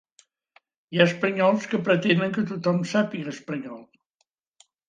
Hi 0.95 1.01
ha 1.01 1.05
espanyols 1.09 1.69
que 1.73 1.81
pretenen 1.89 2.35
que 2.39 2.47
tothom 2.53 2.81
sàpiga 2.93 3.37
espanyol. 3.37 3.81